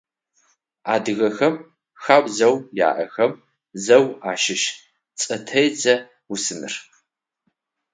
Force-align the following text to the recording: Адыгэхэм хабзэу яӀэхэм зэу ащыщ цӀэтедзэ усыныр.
Адыгэхэм 0.93 1.53
хабзэу 2.03 2.55
яӀэхэм 2.87 3.31
зэу 3.83 4.05
ащыщ 4.31 4.63
цӀэтедзэ 5.19 5.95
усыныр. 6.33 6.73